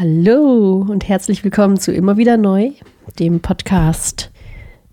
[0.00, 2.70] Hallo und herzlich willkommen zu Immer wieder neu,
[3.18, 4.30] dem Podcast.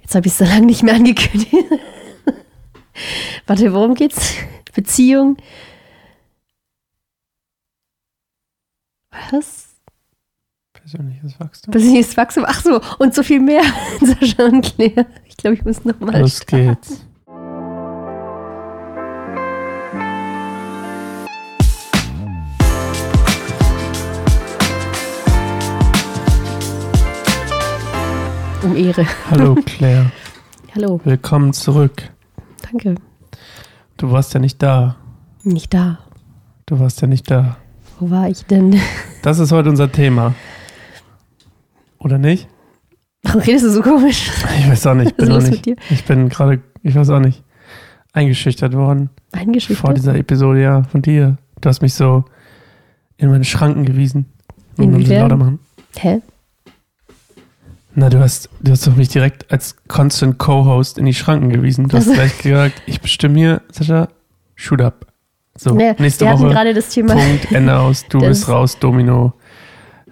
[0.01, 1.55] Jetzt habe ich es so lange nicht mehr angekündigt.
[3.48, 4.33] Warte, worum geht's?
[4.75, 5.38] Beziehung.
[9.32, 9.78] Was?
[10.73, 11.71] Persönliches Wachstum.
[11.71, 12.44] Persönliches Wachstum.
[12.46, 13.64] Ach so, und so viel mehr.
[14.02, 15.05] Sascha und Claire.
[15.24, 16.20] Ich glaube, ich muss nochmal.
[16.20, 17.07] Los geht's.
[28.77, 29.05] Ehre.
[29.30, 30.12] Hallo Claire,
[30.76, 32.09] Hallo, willkommen zurück.
[32.62, 32.95] danke.
[33.98, 34.95] Du warst ja nicht da.
[35.44, 36.00] Nicht da.
[36.67, 37.58] Du warst ja nicht da.
[38.00, 38.80] Wo war ich denn?
[39.23, 40.36] Das ist heute unser Thema.
[42.00, 42.48] Oder nicht?
[43.23, 44.30] Warum redest du so komisch?
[44.59, 45.12] Ich weiß auch nicht.
[45.12, 45.52] Ich bin, ist noch nicht.
[45.52, 45.75] mit dir?
[45.89, 47.44] Ich bin gerade, ich weiß auch nicht,
[48.14, 49.98] eingeschüchtert worden vor Eingeschüchtert?
[49.98, 51.38] dieser Episode, ja, von dir.
[51.59, 52.23] Du hast mich so
[53.17, 54.28] in meine Schranken gewiesen.
[54.78, 55.22] Inwiefern?
[55.22, 55.59] lauter machen.
[55.98, 56.22] Hä?
[58.00, 61.88] Na, du hast, du hast doch mich direkt als Constant Co-Host in die Schranken gewiesen.
[61.88, 64.09] Du hast Also- gleich gesagt, ich bestimme hier, Sascha,
[64.54, 65.08] shoot up.
[65.58, 66.52] So, Nee, nächste wir hatten Woche.
[66.54, 67.16] gerade das Thema.
[67.16, 69.34] Punkt, Ende aus, du bist raus, Domino.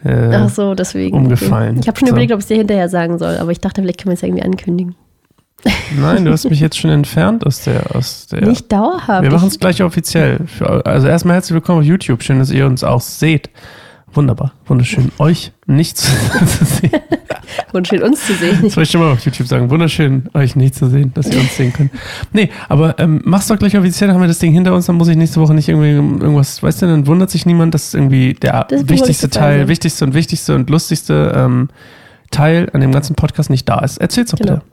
[0.04, 1.16] Äh, Ach so, deswegen.
[1.16, 1.78] umgefallen.
[1.80, 2.14] Ich habe schon So.
[2.14, 4.24] überlegt, ob ich es dir hinterher sagen soll, aber ich dachte, vielleicht können wir es
[4.24, 4.96] irgendwie ankündigen.
[6.00, 7.96] Nein, du hast mich jetzt schon entfernt aus der.
[7.96, 9.22] Aus der Nicht dauerhaft.
[9.22, 10.40] wir machen es Ich- gleich offiziell.
[10.48, 12.24] Für, also erstmal herzlich willkommen auf YouTube.
[12.24, 13.52] Schön, dass ihr uns auch seht.
[14.16, 15.12] Wunderbar, wunderschön.
[15.20, 16.12] Euch nicht zu
[16.66, 16.92] sehen.
[17.72, 18.60] Wunderschön, uns zu sehen.
[18.64, 19.70] Das wollte ich schon mal auf YouTube sagen.
[19.70, 21.92] Wunderschön, euch nicht zu sehen, dass ihr uns sehen könnt.
[22.32, 24.96] Nee, aber ähm, mach's doch gleich offiziell, dann haben wir das Ding hinter uns, dann
[24.96, 28.34] muss ich nächste Woche nicht irgendwie irgendwas, weißt du, dann wundert sich niemand, dass irgendwie
[28.34, 29.70] der Das wichtigste Teil, also.
[29.70, 31.70] wichtigste und wichtigste und lustigste ähm,
[32.32, 33.98] Teil an dem ganzen Podcast nicht da ist.
[33.98, 34.54] Erzähl's doch Genau.
[34.56, 34.66] bitte.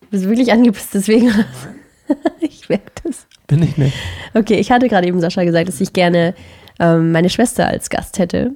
[0.00, 1.30] Du bist wirklich angepisst, deswegen.
[2.40, 3.26] ich merke das.
[3.46, 3.94] Bin ich nicht.
[4.34, 6.34] Okay, ich hatte gerade eben Sascha gesagt, dass ich gerne
[6.80, 8.52] ähm, meine Schwester als Gast hätte.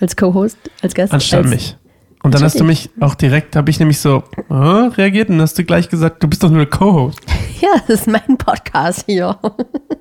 [0.00, 1.12] Als Co-Host, als Gast.
[1.12, 1.76] Anstatt als, mich.
[2.22, 5.58] Und dann hast du mich auch direkt, habe ich nämlich so äh, reagiert und hast
[5.58, 7.20] du gleich gesagt, du bist doch nur Co-Host.
[7.60, 9.36] Ja, das ist mein Podcast hier.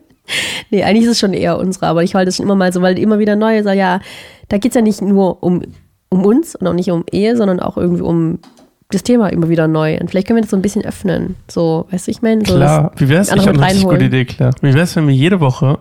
[0.69, 2.83] nee, eigentlich ist es schon eher unsere, aber ich wollte es schon immer mal so,
[2.83, 3.99] weil immer wieder neu so, ja,
[4.47, 5.63] da geht es ja nicht nur um,
[6.09, 8.37] um uns und auch nicht um Ehe, sondern auch irgendwie um
[8.91, 9.97] das Thema immer wieder neu.
[9.99, 11.35] Und vielleicht können wir das so ein bisschen öffnen.
[11.49, 13.31] So, weißt du, ich meine, so Klar, wie wär's?
[13.31, 14.05] Ich habe eine richtig gute.
[14.05, 14.53] Idee, klar.
[14.61, 15.79] Wie wär's, wenn wir jede Woche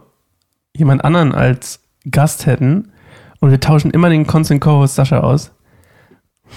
[0.74, 1.80] jemand anderen als
[2.10, 2.92] Gast hätten
[3.40, 5.52] und wir tauschen immer den Constant Co-Host Sascha aus?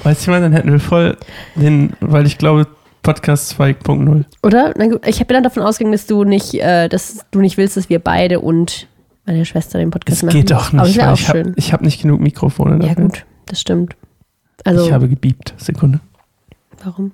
[0.03, 1.17] Weißt du, meine, dann hätten wir voll
[1.55, 2.67] den, weil ich glaube,
[3.01, 4.25] Podcast 2.0.
[4.43, 4.73] Oder?
[4.77, 7.75] Na gut, ich habe dann davon ausgegangen, dass du nicht, äh, dass du nicht willst,
[7.77, 8.88] dass wir beide und
[9.25, 10.38] meine Schwester den Podcast Das machen.
[10.39, 13.03] geht doch Aber nicht, auch ich habe hab nicht genug Mikrofone Ja, dafür.
[13.05, 13.95] gut, das stimmt.
[14.65, 15.53] Also, Ich habe gebiebt.
[15.57, 15.99] Sekunde.
[16.83, 17.11] warum?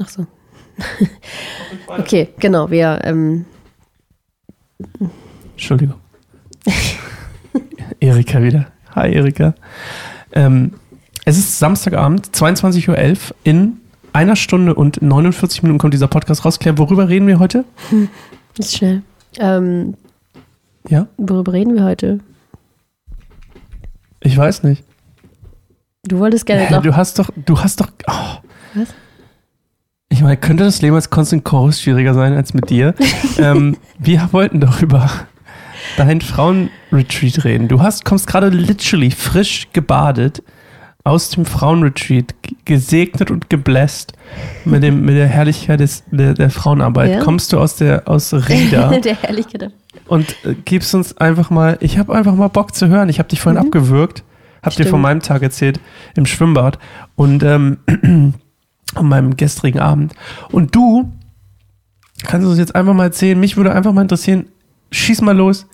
[0.00, 0.26] Ach so.
[1.88, 3.46] okay, genau, wir, ähm,
[5.52, 5.96] Entschuldigung.
[8.00, 8.66] Erika wieder.
[8.94, 9.54] Hi, Erika.
[10.32, 10.72] Ähm,
[11.24, 12.88] es ist Samstagabend, 22.11
[13.30, 13.36] Uhr.
[13.44, 13.80] In
[14.12, 16.58] einer Stunde und 49 Minuten kommt dieser Podcast raus.
[16.58, 17.64] Claire, worüber reden wir heute?
[18.58, 19.02] ist schnell.
[19.38, 19.94] Ähm,
[20.88, 21.06] Ja?
[21.18, 22.20] worüber reden wir heute?
[24.20, 24.84] Ich weiß nicht.
[26.04, 26.82] Du wolltest gerne noch.
[26.82, 27.88] du hast doch, du hast doch.
[28.06, 28.38] Oh.
[28.74, 28.88] Was?
[30.08, 32.94] Ich meine, könnte das Leben als Constant Chorus schwieriger sein als mit dir?
[33.38, 35.10] ähm, wir wollten doch über
[35.96, 37.68] dein Frauenretreat reden.
[37.68, 40.42] Du hast, kommst gerade literally frisch gebadet
[41.04, 44.12] aus dem Frauenretreat, gesegnet und gebläst
[44.64, 47.10] mit, dem, mit der Herrlichkeit des, der, der Frauenarbeit.
[47.12, 47.20] Ja.
[47.20, 49.70] Kommst du aus der aus Rieda der Herrlichkeit.
[50.08, 53.08] und äh, gibst uns einfach mal, ich habe einfach mal Bock zu hören.
[53.08, 53.66] Ich habe dich vorhin Mhm.
[53.68, 54.24] abgewürgt,
[54.64, 55.78] habe dir von meinem Tag erzählt
[56.16, 56.78] im Schwimmbad
[57.14, 57.78] und ähm,
[58.96, 60.12] an meinem gestrigen Abend.
[60.50, 61.12] Und du
[62.24, 64.46] kannst uns jetzt einfach mal erzählen, mich würde einfach mal interessieren,
[64.90, 65.66] schieß mal los.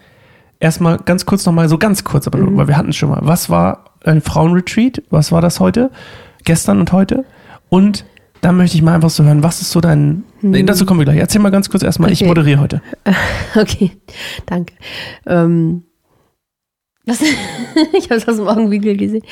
[0.63, 2.45] Erstmal ganz kurz nochmal, so ganz kurz, aber Mhm.
[2.45, 3.19] nur, weil wir hatten es schon mal.
[3.23, 5.03] Was war ein Frauenretreat?
[5.11, 5.91] Was war das heute?
[6.45, 7.25] Gestern und heute?
[7.69, 8.05] Und
[8.43, 10.23] dann möchte ich mal einfach so hören, was ist so dein.
[10.41, 11.19] Nee, dazu kommen wir gleich.
[11.19, 12.27] Erzähl mal ganz kurz erstmal, ich Mhm.
[12.27, 12.31] Okay.
[12.31, 12.83] moderiere heute.
[13.57, 13.91] Okay,
[14.47, 14.75] danke.
[15.27, 15.83] Ähm,
[17.07, 17.21] was?
[17.93, 19.25] ich habe es aus dem Augenwinkel gesehen.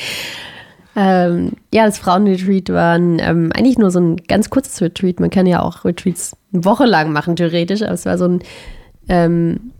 [0.96, 5.20] Ähm, ja, das Frauenretreat war ein, ähm, eigentlich nur so ein ganz kurzes Retreat.
[5.20, 8.40] Man kann ja auch Retreats eine Woche lang machen, theoretisch, aber es war so, ein,
[9.08, 9.70] ähm,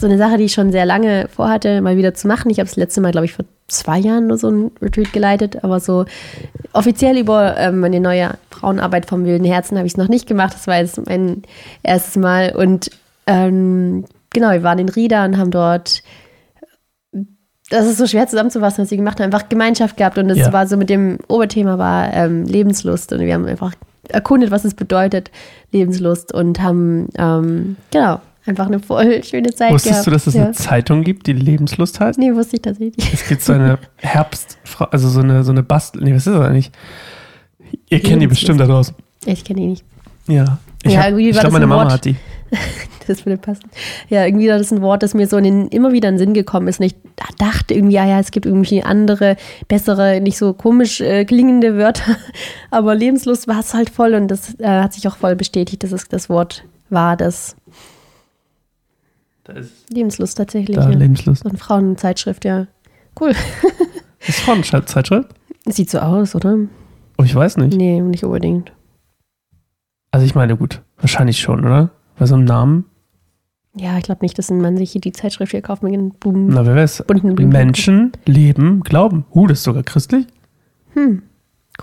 [0.00, 2.50] so eine Sache, die ich schon sehr lange vorhatte, mal wieder zu machen.
[2.50, 5.62] Ich habe das letzte Mal, glaube ich, vor zwei Jahren nur so ein Retreat geleitet,
[5.62, 6.04] aber so
[6.72, 10.54] offiziell über ähm, meine neue Frauenarbeit vom Wilden Herzen habe ich es noch nicht gemacht.
[10.54, 11.42] Das war jetzt mein
[11.82, 12.90] erstes Mal und
[13.26, 16.02] ähm, genau, wir waren in Rieda und haben dort
[17.72, 19.26] das ist so schwer zusammenzufassen, was wir gemacht haben.
[19.32, 20.52] Einfach Gemeinschaft gehabt und das Ja.
[20.52, 23.74] war so mit dem Oberthema war ähm, Lebenslust und wir haben einfach
[24.08, 25.30] erkundet, was es bedeutet,
[25.70, 30.06] Lebenslust und haben, ähm, genau, einfach eine voll schöne Zeit Wusstest gehabt.
[30.06, 30.44] du, dass es ja.
[30.44, 32.18] eine Zeitung gibt, die Lebenslust heißt?
[32.18, 33.12] Nee, wusste ich tatsächlich nicht.
[33.14, 34.58] Es gibt so eine Herbst,
[34.90, 36.70] also so eine, so eine Bastel, nee, was ist das eigentlich?
[37.88, 38.94] Ihr kennt die bestimmt da draußen.
[39.26, 39.84] Ich kenne ihn nicht.
[40.26, 40.58] Ja.
[40.82, 41.92] Ich, Ja, hab- irgendwie ich glaube, meine ein Mama Wort.
[41.92, 42.16] hat die.
[43.06, 43.64] Das würde passen.
[44.08, 46.18] Ja, irgendwie war das ein Wort, das mir so in den, immer wieder in den
[46.20, 46.78] Sinn gekommen ist.
[46.78, 46.94] Und ich
[47.38, 52.16] dachte irgendwie, ja, ja, es gibt irgendwie andere, bessere, nicht so komisch äh, klingende Wörter.
[52.70, 55.90] Aber Lebenslust war es halt voll und das äh, hat sich auch voll bestätigt, dass
[55.90, 57.56] es das Wort war, das
[59.88, 60.76] Lebenslust tatsächlich.
[60.76, 60.96] da ja.
[60.96, 61.46] Lebenslust.
[61.46, 62.66] Eine Frauenzeitschrift, ja.
[63.18, 63.32] Cool.
[64.26, 65.28] Ist Frauenzeitschrift?
[65.66, 66.58] Sieht so aus, oder?
[67.18, 67.76] Oh, ich weiß nicht.
[67.76, 68.72] Nee, nicht unbedingt.
[70.10, 71.90] Also ich meine, gut, wahrscheinlich schon, oder?
[72.18, 72.84] Bei so einem Namen.
[73.76, 76.48] Ja, ich glaube nicht, dass man sich hier die Zeitschrift hier kauft mit den Buben,
[76.48, 77.04] Na, wer weiß.
[77.06, 77.52] bunten Blumen.
[77.52, 79.24] Menschen, Leben, Glauben.
[79.32, 80.26] Uh, das ist sogar christlich.
[80.94, 81.22] Hm,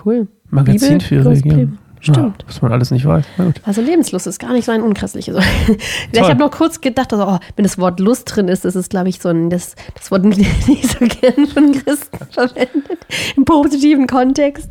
[0.04, 0.28] cool.
[0.50, 1.78] Magazin für ihre Religion.
[2.00, 2.42] Stimmt.
[2.42, 3.24] Ja, was man alles nicht weiß.
[3.64, 5.36] Also Lebenslust ist gar nicht so ein unchristliches
[6.12, 8.90] ich habe noch kurz gedacht, also, oh, wenn das Wort Lust drin ist, das ist,
[8.90, 12.98] glaube ich, so ein, das, das Wort nicht so gern von Christen verwendet,
[13.36, 14.70] im positiven Kontext.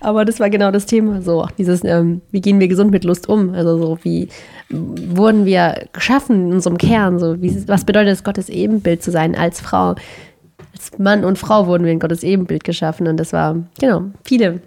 [0.00, 3.04] Aber das war genau das Thema, so auch dieses, ähm, wie gehen wir gesund mit
[3.04, 3.54] Lust um?
[3.54, 4.28] Also so, wie
[4.70, 7.18] wurden wir geschaffen in unserem Kern?
[7.18, 9.94] So, wie, was bedeutet es, Gottes Ebenbild zu sein als Frau?
[10.72, 14.60] Als Mann und Frau wurden wir in Gottes Ebenbild geschaffen und das war, genau, viele,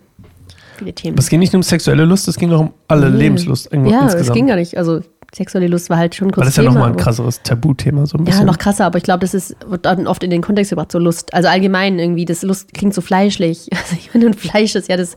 [0.77, 1.15] viele Themen.
[1.15, 3.18] Aber es ging nicht nur um sexuelle Lust, es ging auch um alle Nee.
[3.18, 3.69] Lebenslust.
[3.71, 4.15] Ja, insgesamt.
[4.21, 4.77] es ging gar nicht.
[4.77, 5.01] Also
[5.35, 8.06] sexuelle Lust war halt schon kurz Weil das ist ja nochmal ein aber- krasseres Tabuthema,
[8.06, 8.45] so ein Ja, bisschen.
[8.45, 11.00] noch krasser, aber ich glaube, das ist, wird dann oft in den Kontext gebracht, so
[11.00, 11.33] Lust.
[11.33, 13.68] Also allgemein irgendwie, das Lust klingt so fleischlich.
[13.74, 15.15] Also ich meine, und Fleisch ist ja das,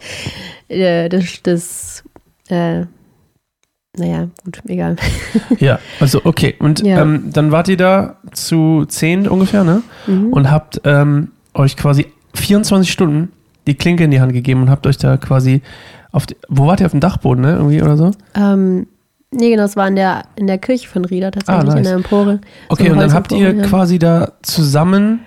[0.69, 2.05] äh, das, das
[2.49, 2.85] äh,
[3.97, 4.97] naja, gut, egal.
[5.59, 6.55] Ja, also okay.
[6.59, 7.03] Und Ja.
[7.03, 9.83] ähm, dann wart ihr da zu zehn ungefähr, ne?
[10.07, 10.33] Mhm.
[10.33, 13.33] Und habt ähm, euch quasi 24 Stunden
[13.67, 15.63] die Klinke in die Hand gegeben und habt euch da quasi
[16.13, 17.53] auf die, wo wart ihr auf dem Dachboden, ne?
[17.53, 18.11] Irgendwie oder so?
[18.35, 18.87] Ähm,
[19.31, 21.77] nee, genau, das war in der, in der Kirche von Rieder tatsächlich, Ah, nice.
[21.79, 22.41] in der Empore.
[22.69, 23.63] Okay, So und dann habt ihr ja.
[23.67, 25.21] quasi da zusammen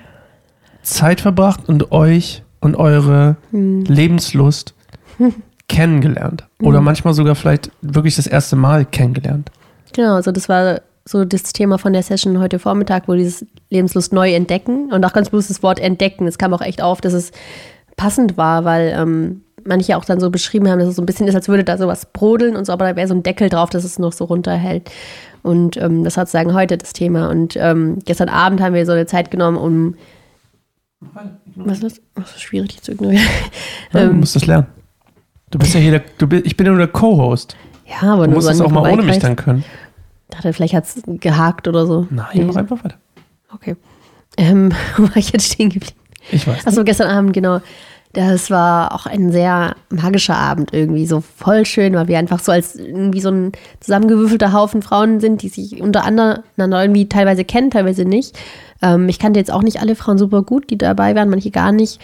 [0.81, 3.83] Zeit verbracht und euch und eure Hm.
[3.85, 4.73] Lebenslust
[5.69, 6.45] kennengelernt.
[6.61, 6.85] Oder Mhm.
[6.85, 9.49] manchmal sogar vielleicht wirklich das erste Mal kennengelernt.
[9.93, 14.13] Genau, also das war so das Thema von der Session heute Vormittag, wo dieses Lebenslust
[14.13, 16.27] neu entdecken und auch ganz bewusst das Wort entdecken.
[16.27, 17.31] Es kam auch echt auf, dass es
[17.97, 21.27] passend war, weil ähm, manche auch dann so beschrieben haben, dass es so ein bisschen
[21.27, 23.69] ist, als würde da sowas brodeln und so, aber da wäre so ein Deckel drauf,
[23.69, 24.89] dass es noch so runterhält.
[25.41, 27.29] Und ähm, das hat sozusagen heute das Thema.
[27.29, 29.95] Und ähm, gestern Abend haben wir so eine Zeit genommen, um.
[31.55, 32.01] Was ist das?
[32.15, 33.23] Ach, das ist schwierig dich zu ignorieren.
[33.91, 34.67] Ja, du Ähm, musst das lernen.
[35.51, 37.55] Du bist ja hier der, du bist, ich bin ja nur der Co-Host.
[37.85, 39.63] ja, aber Du musst so es an auch mal ohne mich dann können.
[40.29, 42.07] dachte, vielleicht hat es gehakt oder so.
[42.09, 42.43] Nein, Nee.
[42.45, 42.95] mach einfach weiter.
[43.53, 43.75] Okay.
[44.37, 45.95] Ähm, wo war ich jetzt stehen geblieben?
[46.31, 46.65] Ich weiß.
[46.67, 47.61] Achso, gestern Abend, genau.
[48.13, 52.51] Das war auch ein sehr magischer Abend irgendwie, so voll schön, weil wir einfach so
[52.51, 58.05] als irgendwie so ein zusammengewürfelter Haufen Frauen sind, die sich untereinander irgendwie teilweise kennen, teilweise
[58.05, 58.37] nicht.
[58.83, 61.71] Ähm, ich kannte jetzt auch nicht alle Frauen super gut, die dabei waren, manche gar
[61.71, 61.99] nicht.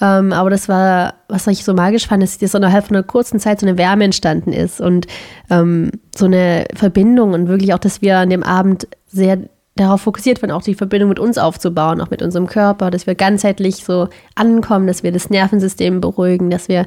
[0.00, 3.04] Ähm, aber das war, was ich so magisch fand, ist, dass so innerhalb von einer
[3.04, 5.06] kurzen Zeit so eine Wärme entstanden ist und
[5.50, 9.40] ähm, so eine Verbindung und wirklich auch, dass wir an dem Abend sehr
[9.80, 13.14] darauf fokussiert waren, auch die Verbindung mit uns aufzubauen, auch mit unserem Körper, dass wir
[13.14, 16.86] ganzheitlich so ankommen, dass wir das Nervensystem beruhigen, dass wir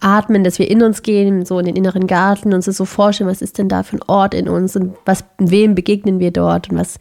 [0.00, 3.30] atmen, dass wir in uns gehen, so in den inneren Garten, uns das so vorstellen,
[3.30, 6.70] was ist denn da für ein Ort in uns und was, wem begegnen wir dort
[6.70, 6.98] und was,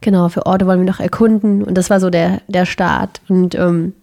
[0.00, 1.62] genau, für Orte wollen wir noch erkunden.
[1.62, 3.20] Und das war so der, der Start.
[3.28, 3.94] Und ähm,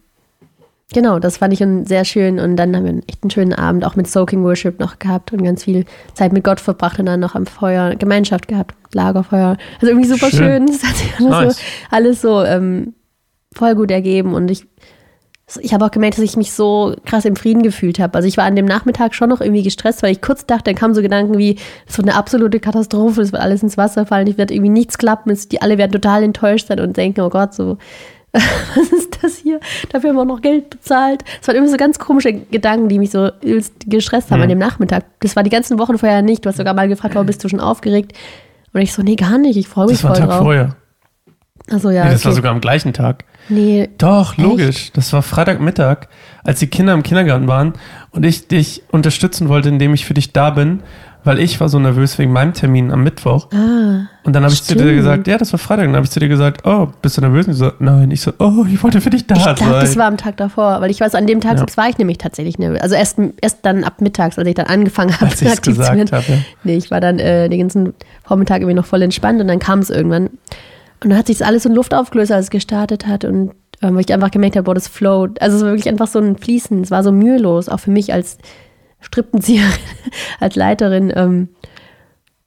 [0.94, 2.39] genau, das fand ich sehr schön.
[2.39, 5.31] Und dann haben wir einen echt einen schönen Abend auch mit Soaking Worship noch gehabt
[5.34, 9.58] und ganz viel Zeit mit Gott verbracht und dann noch am Feuer Gemeinschaft gehabt, Lagerfeuer.
[9.81, 10.39] Also irgendwie super Schön.
[10.39, 10.67] schön.
[10.67, 11.58] Das hat sich alles Nice.
[11.58, 12.93] so, alles so ähm,
[13.53, 14.34] voll gut ergeben.
[14.34, 14.65] Und ich
[15.62, 18.15] ich habe auch gemerkt, dass ich mich so krass im Frieden gefühlt habe.
[18.15, 20.75] Also ich war an dem Nachmittag schon noch irgendwie gestresst, weil ich kurz dachte, dann
[20.75, 24.27] kamen so Gedanken wie, es wird eine absolute Katastrophe, es wird alles ins Wasser fallen,
[24.27, 27.29] ich werde irgendwie nichts klappen, es, die alle werden total enttäuscht sein und denken, oh
[27.29, 27.77] Gott, so,
[28.75, 29.59] was ist das hier?
[29.91, 31.24] Dafür haben wir auch noch Geld bezahlt.
[31.41, 33.29] Es waren irgendwie so ganz komische Gedanken, die mich so
[33.88, 34.43] gestresst haben Mhm.
[34.43, 35.05] an dem Nachmittag.
[35.21, 36.45] Das war die ganzen Wochen vorher nicht.
[36.45, 38.13] Du hast sogar mal gefragt, warum bist du schon aufgeregt?
[38.74, 40.45] Und ich so, nee, gar nicht, ich freue mich Das war voll ein Tag drauf.
[40.45, 40.75] vorher.
[41.71, 42.36] Also ja, Nee, das war okay.
[42.38, 43.25] sogar am gleichen Tag.
[43.50, 44.41] nee, Doch, Echt?
[44.41, 44.91] logisch.
[44.93, 46.07] Das war Freitagmittag,
[46.43, 47.74] als die Kinder im Kindergarten waren
[48.12, 50.81] und ich dich unterstützen wollte, indem ich für dich da bin,
[51.23, 53.47] weil ich war so nervös wegen meinem Termin am Mittwoch.
[53.53, 55.85] ah, Und dann habe ich zu dir gesagt, ja, das war Freitag.
[55.85, 57.45] Und dann habe ich zu dir gesagt, oh, bist du nervös?
[57.47, 58.09] Und ich so, nein.
[58.11, 59.55] Ich so, oh, ich wollte für dich da Ich sein.
[59.55, 61.65] glaube, das war am Tag davor, weil ich weiß, an dem Tag Ja.
[61.75, 62.79] war ich nämlich tatsächlich nervös.
[62.81, 65.99] Also erst, erst dann ab mittags, als ich dann angefangen habe, aktiv zu werden.
[65.99, 66.23] gesagt habe.
[66.27, 66.38] Ja.
[66.63, 69.79] Nee, ich war dann äh, den ganzen Vormittag irgendwie noch voll entspannt und dann kam
[69.79, 70.27] es irgendwann.
[71.01, 73.51] Und dann hat sich das alles so in Luft aufgelöst, als es gestartet hat und
[73.81, 75.41] ähm, weil ich einfach gemerkt habe, boah, das float.
[75.41, 76.81] Also es war wirklich einfach so ein Fließen.
[76.81, 78.38] Es war so mühelos, auch für mich als
[79.01, 79.72] Strippenzieherin,
[80.39, 81.12] als Leiterin.
[81.15, 81.50] Ähm,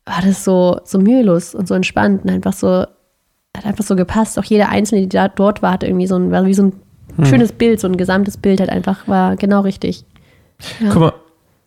[0.04, 2.68] war das so, so mühelos und so entspannt und einfach so,
[3.56, 4.38] hat einfach so gepasst.
[4.38, 6.72] Auch jede Einzelne, die da, dort war, hat irgendwie so ein, war wie so ein
[7.16, 7.26] Hm.
[7.26, 10.04] schönes Bild, so ein gesamtes Bild halt einfach, war genau richtig.
[10.80, 10.88] Ja.
[10.90, 11.12] Guck mal,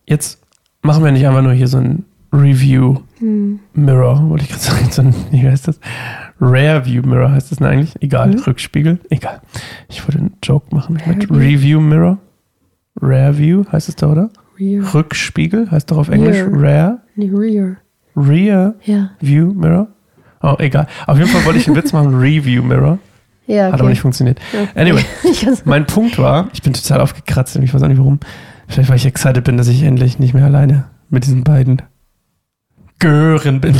[0.06, 0.42] jetzt
[0.82, 3.60] machen wir nicht einfach nur hier so ein Review Hm.
[3.72, 5.78] Mirror, wollte ich gerade sagen, so ein, wie heißt das?
[6.40, 7.94] Rare View Mirror heißt das denn eigentlich?
[8.00, 8.40] Egal, Mhm.
[8.40, 9.40] Rückspiegel, egal.
[9.88, 11.30] Ich wollte einen Joke machen mit.
[11.30, 12.18] Review Mirror.
[13.00, 14.30] Rare View heißt es da, oder?
[14.58, 14.94] Rear.
[14.94, 16.50] Rückspiegel heißt doch auf Englisch Rear.
[16.52, 17.76] Rare Nee, rear.
[18.16, 19.10] Rear Ja.
[19.20, 19.88] View Mirror.
[20.42, 20.86] Oh, egal.
[21.06, 22.98] Auf jeden Fall wollte ich einen Witz machen, Review Mirror.
[23.48, 23.80] Ja, Hat okay.
[23.82, 24.40] aber nicht funktioniert.
[24.52, 24.66] Ja.
[24.80, 25.04] Anyway,
[25.64, 28.18] mein Punkt war, ich bin total aufgekratzt und ich weiß auch nicht warum.
[28.66, 31.82] Vielleicht, weil ich excited bin, dass ich endlich nicht mehr alleine mit diesen beiden
[32.98, 33.76] Gören bin.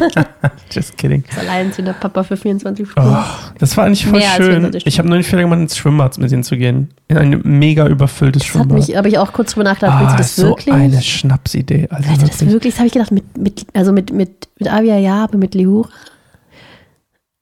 [0.70, 1.24] Just kidding.
[1.28, 3.10] Das Alleinziehender Papa für 24 Stunden.
[3.12, 4.46] Oh, das war eigentlich voll Mehr schön.
[4.46, 6.88] 24 Ich habe noch nicht viel gemacht, ins Schwimmbad mit ihnen zu gehen.
[7.08, 8.78] In ein mega überfülltes das Schwimmbad.
[8.78, 10.74] mich, habe ich auch kurz drüber nachgedacht, willst ah, du das ist so wirklich?
[10.74, 11.88] eine Schnapsidee.
[11.90, 12.52] Also Willst du das wirklich.
[12.52, 12.74] wirklich?
[12.74, 15.88] Das habe ich gedacht, mit, mit, also mit, mit, mit Avia ja, aber mit Lehura.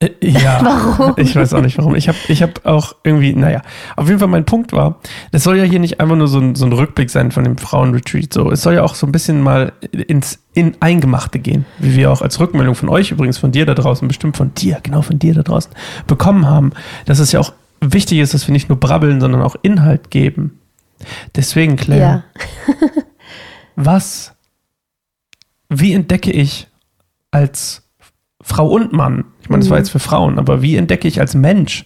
[0.00, 0.60] Äh, Ja,
[0.98, 1.14] Warum?
[1.16, 1.94] ich weiß auch nicht warum.
[1.94, 3.62] Ich habe ich hab auch irgendwie, naja,
[3.96, 5.00] auf jeden Fall mein Punkt war,
[5.32, 7.56] das soll ja hier nicht einfach nur so ein, so ein Rückblick sein von dem
[7.58, 8.32] Frauenretreat.
[8.32, 12.12] So, es soll ja auch so ein bisschen mal ins in Eingemachte gehen, wie wir
[12.12, 15.18] auch als Rückmeldung von euch übrigens, von dir da draußen, bestimmt von dir, genau von
[15.18, 15.72] dir da draußen,
[16.06, 16.72] bekommen haben,
[17.06, 20.58] dass es ja auch wichtig ist, dass wir nicht nur brabbeln, sondern auch Inhalt geben.
[21.34, 22.24] Deswegen, Claire, Ja.
[23.76, 24.32] was,
[25.68, 26.68] wie entdecke ich
[27.30, 27.82] als
[28.46, 29.84] Frau und Mann, ich meine, das war Mhm.
[29.84, 31.84] jetzt für Frauen, aber wie entdecke ich als Mensch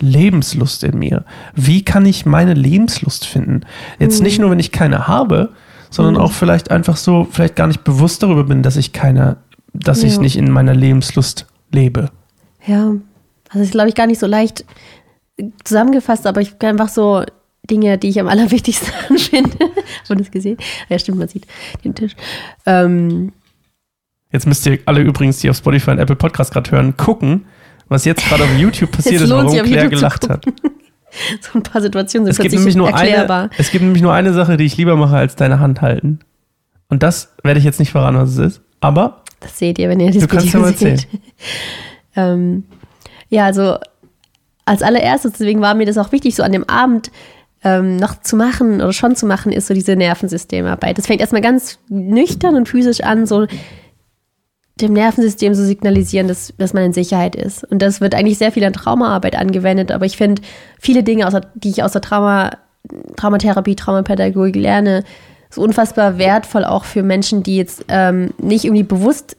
[0.00, 1.24] Lebenslust in mir?
[1.54, 3.62] Wie kann ich meine Lebenslust finden?
[3.98, 4.24] Jetzt Mhm.
[4.24, 5.50] nicht nur, wenn ich keine habe,
[5.90, 6.20] sondern Mhm.
[6.20, 9.36] auch vielleicht einfach so, vielleicht gar nicht bewusst darüber bin, dass ich keine,
[9.72, 10.20] dass ich Ja.
[10.20, 12.10] nicht in meiner Lebenslust lebe.
[12.66, 12.92] Ja.
[13.50, 14.64] Also ist, glaube ich, gar nicht so leicht
[15.64, 17.24] zusammengefasst, aber ich einfach so
[17.70, 19.56] Dinge, die ich am allerwichtigsten finde.
[20.00, 20.56] Hast du das gesehen?
[20.88, 21.46] Ja, stimmt, man sieht
[21.84, 22.14] den Tisch.
[22.66, 23.32] Ähm,
[24.34, 27.44] Jetzt müsst ihr alle übrigens, die auf Spotify und Apple Podcast gerade hören, gucken,
[27.88, 30.44] was jetzt gerade auf YouTube passiert ist, lohnt warum Claire gelacht hat.
[31.40, 33.42] so ein paar Situationen sind Es gibt, nämlich nur erklärbar.
[33.42, 36.18] eine, es gibt nämlich nur eine Sache, die ich lieber mache, als deine Hand halten.
[36.88, 38.62] Und das werde ich jetzt nicht verraten, was es ist.
[38.80, 41.06] Aber Das seht ihr, wenn ihr das Du kannst Video ja seht.
[42.16, 42.64] ähm,
[43.28, 43.78] ja, also
[44.64, 47.12] als allererstes, deswegen war mir das auch wichtig, so an dem Abend
[47.62, 50.98] ähm, noch zu machen oder schon zu machen, ist so diese Nervensystemarbeit.
[50.98, 53.46] Das fängt erstmal ganz nüchtern und physisch an, so
[54.80, 57.64] dem Nervensystem so signalisieren, dass, dass man in Sicherheit ist.
[57.64, 60.42] Und das wird eigentlich sehr viel an Traumaarbeit angewendet, aber ich finde,
[60.80, 62.50] viele Dinge, aus der, die ich aus der Trauma,
[63.16, 65.04] Traumatherapie, Traumapädagogik lerne,
[65.48, 69.36] so unfassbar wertvoll auch für Menschen, die jetzt ähm, nicht irgendwie bewusst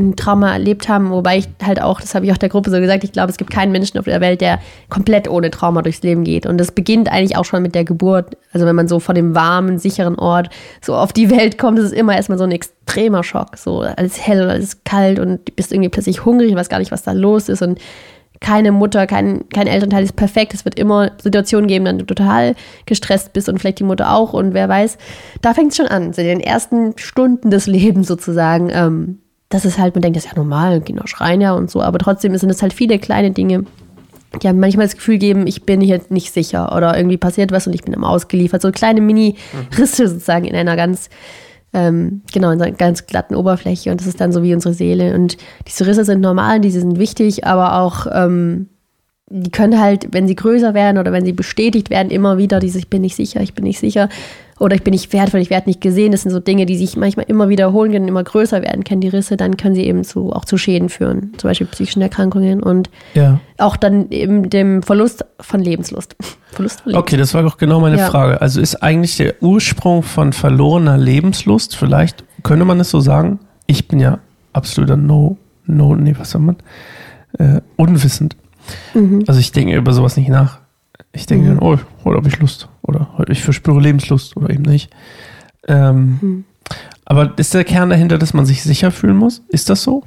[0.00, 2.78] ein Trauma erlebt haben, wobei ich halt auch, das habe ich auch der Gruppe so
[2.78, 6.02] gesagt, ich glaube, es gibt keinen Menschen auf der Welt, der komplett ohne Trauma durchs
[6.02, 6.46] Leben geht.
[6.46, 8.36] Und das beginnt eigentlich auch schon mit der Geburt.
[8.52, 10.50] Also wenn man so von dem warmen, sicheren Ort
[10.80, 13.56] so auf die Welt kommt, ist es immer erstmal so ein extremer Schock.
[13.56, 17.02] So alles hell, alles kalt und du bist irgendwie plötzlich hungrig, weiß gar nicht, was
[17.02, 17.62] da los ist.
[17.62, 17.78] Und
[18.40, 20.54] keine Mutter, kein, kein Elternteil ist perfekt.
[20.54, 22.54] Es wird immer Situationen geben, dann du total
[22.86, 24.32] gestresst bist und vielleicht die Mutter auch.
[24.32, 24.98] Und wer weiß,
[25.42, 28.70] da fängt es schon an, so in den ersten Stunden des Lebens sozusagen.
[28.72, 31.82] Ähm, das ist halt, man denkt, das ist ja normal, Kinder schreien ja und so,
[31.82, 33.64] aber trotzdem sind es halt viele kleine Dinge,
[34.42, 37.66] die einem manchmal das Gefühl geben, ich bin hier nicht sicher oder irgendwie passiert was
[37.66, 38.60] und ich bin am ausgeliefert.
[38.60, 41.08] So kleine Mini-Risse sozusagen in einer ganz,
[41.72, 45.14] ähm, genau, in einer ganz glatten Oberfläche und das ist dann so wie unsere Seele.
[45.14, 45.36] Und
[45.66, 48.68] diese Risse sind normal, diese sind wichtig, aber auch, ähm,
[49.28, 52.82] die können halt, wenn sie größer werden oder wenn sie bestätigt werden, immer wieder dieses,
[52.82, 54.08] ich bin nicht sicher, ich bin nicht sicher
[54.58, 56.12] oder ich bin nicht wertvoll, ich werde nicht gesehen.
[56.12, 59.08] Das sind so Dinge, die sich manchmal immer wiederholen können, immer größer werden können, die
[59.08, 62.88] Risse, dann können sie eben zu, auch zu Schäden führen, zum Beispiel psychischen Erkrankungen und
[63.14, 63.38] ja.
[63.58, 66.16] auch dann eben dem Verlust von Lebenslust.
[66.52, 66.96] Verlust von Lebenslust.
[67.12, 68.06] Okay, das war auch genau meine Ja.
[68.10, 68.40] Frage.
[68.40, 73.88] Also ist eigentlich der Ursprung von verlorener Lebenslust, vielleicht könnte man es so sagen, ich
[73.88, 74.18] bin ja
[74.52, 75.36] absoluter No,
[75.66, 76.56] No, nee, was soll man?
[77.38, 78.36] Äh, unwissend.
[78.94, 79.24] Mhm.
[79.26, 80.60] Also ich denke über sowas nicht nach.
[81.12, 81.58] Ich denke Mhm.
[81.58, 82.68] dann, oh, heute habe ich Lust.
[82.86, 84.90] Oder ich verspüre Lebenslust oder eben nicht.
[85.68, 86.44] Ähm, Mhm.
[87.04, 89.42] Aber ist der Kern dahinter, dass man sich sicher fühlen muss?
[89.48, 90.02] Ist das so?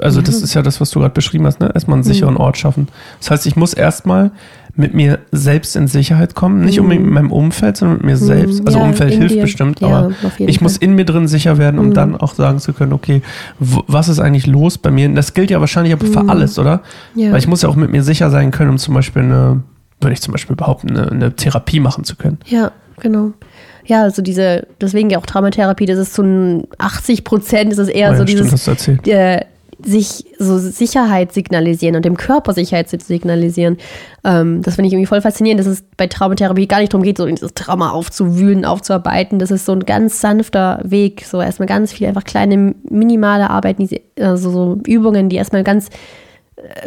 [0.00, 0.44] Also, das Ja.
[0.44, 1.70] ist ja das, was du gerade beschrieben hast, ne?
[1.74, 2.12] Erstmal einen Mhm.
[2.12, 2.86] sicheren Ort schaffen.
[3.18, 4.30] Das heißt, ich muss erstmal
[4.76, 6.60] mit mir selbst in Sicherheit kommen.
[6.64, 6.84] Nicht Mhm.
[6.84, 8.64] unbedingt mit meinem Umfeld, sondern mit mir selbst.
[8.64, 9.42] Also Ja, Umfeld hilft dir.
[9.42, 11.94] bestimmt, Ja, aber ich muss in mir drin sicher werden, um Mhm.
[11.94, 13.22] dann auch sagen zu können, okay,
[13.58, 15.08] was ist eigentlich los bei mir?
[15.08, 16.30] Und das gilt ja wahrscheinlich aber für Mhm.
[16.30, 16.82] alles, oder?
[17.16, 19.62] Weil ich muss ja auch mit mir sicher sein können, um zum Beispiel eine,
[20.00, 22.38] würde ich zum Beispiel behaupten, eine, eine Therapie machen zu können.
[22.46, 23.32] Ja, genau.
[23.84, 28.10] Ja, also diese, deswegen ja auch Traumatherapie, das ist zu 80 Prozent, ist es eher
[28.10, 29.08] Oh ja, so stimmt, dieses, hast du erzählt.
[29.08, 29.40] äh,
[29.84, 33.78] sich so Sicherheit signalisieren und dem Körper Sicherheit signalisieren.
[34.24, 37.18] Ähm, das finde ich irgendwie voll faszinierend, dass es bei Traumatherapie gar nicht darum geht,
[37.18, 39.38] so dieses Trauma aufzuwühlen, aufzuarbeiten.
[39.38, 41.24] Das ist so ein ganz sanfter Weg.
[41.24, 43.88] So erstmal ganz viel einfach kleine, minimale Arbeiten,
[44.18, 45.88] also so Übungen, die erstmal ganz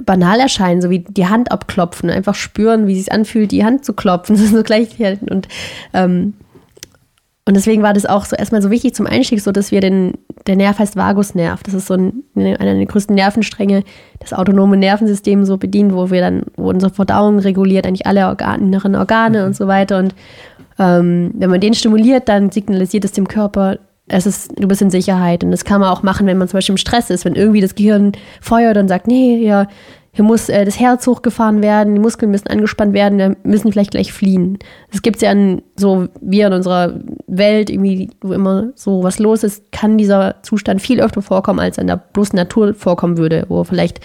[0.06, 3.86] banal erscheinen, so wie die Hand abklopfen, einfach spüren, wie es sich anfühlt, die Hand
[3.86, 4.90] zu klopfen, so gleich
[5.30, 5.48] und
[5.94, 6.34] ähm,
[7.46, 10.14] und deswegen war das auch so erstmal so wichtig zum Einstieg, so dass wir den,
[10.48, 11.62] der Nerv heißt Vagusnerv.
[11.64, 13.84] Das ist so ein, einer der größten Nervenstränge,
[14.20, 18.62] das autonome Nervensystem so bedient, wo wir dann, wo unsere Verdauung reguliert, eigentlich alle Organ,
[18.62, 19.48] inneren Organe mhm.
[19.48, 20.00] und so weiter.
[20.00, 20.16] Und
[20.80, 24.90] ähm, wenn man den stimuliert, dann signalisiert es dem Körper, es ist, du bist in
[24.90, 25.44] Sicherheit.
[25.44, 27.62] Und das kann man auch machen, wenn man zum Beispiel im Stress ist, wenn irgendwie
[27.62, 29.68] das Gehirn feuert und sagt, nee, ja,
[30.16, 33.92] hier muss äh, das Herz hochgefahren werden, die Muskeln müssen angespannt werden, wir müssen vielleicht
[33.92, 34.60] gleich fliehen.
[34.92, 39.18] Das gibt es ja in, so, wie in unserer Welt, irgendwie, wo immer so was
[39.18, 43.46] los ist, kann dieser Zustand viel öfter vorkommen, als in der bloßen Natur vorkommen würde,
[43.50, 44.02] wo vielleicht,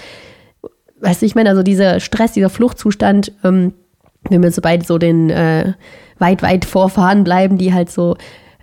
[1.00, 3.74] weißt du, ich meine, also dieser Stress, dieser Fluchtzustand, ähm,
[4.30, 5.74] wenn wir so bei so den äh,
[6.18, 8.16] weit, weit Vorfahren bleiben, die halt so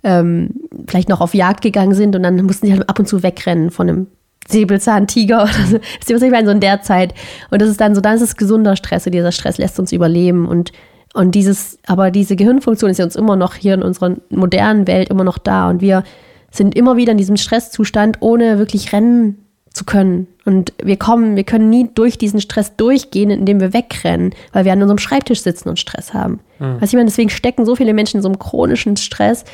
[0.06, 0.50] ähm,
[0.86, 3.70] vielleicht noch auf Jagd gegangen sind und dann mussten sie halt ab und zu wegrennen
[3.70, 4.06] von einem
[4.48, 5.78] Säbelzahntiger oder so.
[5.78, 7.12] Das ist immer so in der Zeit.
[7.50, 9.92] Und das ist dann so, dann ist es gesunder Stress und dieser Stress lässt uns
[9.92, 10.72] überleben und
[11.14, 15.08] und dieses, aber diese Gehirnfunktion ist ja uns immer noch hier in unserer modernen Welt
[15.08, 16.04] immer noch da und wir
[16.50, 19.38] sind immer wieder in diesem Stresszustand, ohne wirklich rennen
[19.72, 20.26] zu können.
[20.44, 24.72] Und wir kommen, wir können nie durch diesen Stress durchgehen, indem wir wegrennen, weil wir
[24.72, 26.40] an unserem Schreibtisch sitzen und Stress haben.
[26.58, 26.76] Mhm.
[26.80, 29.44] Was ich meine, deswegen stecken so viele Menschen in so einem chronischen Stress,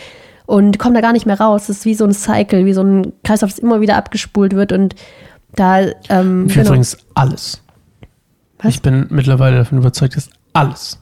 [0.47, 1.67] und kommen da gar nicht mehr raus.
[1.67, 4.73] Das ist wie so ein Cycle, wie so ein Kreislauf, das immer wieder abgespult wird
[4.73, 4.95] und
[5.55, 5.81] da.
[6.09, 6.69] Ähm, Für genau.
[6.69, 7.63] übrigens alles.
[8.59, 8.75] Was?
[8.75, 11.01] Ich bin mittlerweile davon überzeugt, dass alles